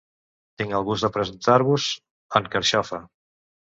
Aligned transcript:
Tinc 0.61 0.73
el 0.77 0.85
gust 0.87 1.05
de 1.07 1.11
presentar-vos 1.19 1.87
en 2.41 2.49
Carxofa. 2.57 3.05